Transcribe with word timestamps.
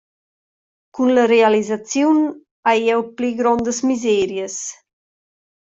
Cun 0.97 1.13
la 1.17 1.25
realisaziun 1.33 2.25
haiel 2.71 2.83
jeu 2.89 3.07
pli 3.21 3.31
grondas 3.43 3.85
miserias. 3.91 4.59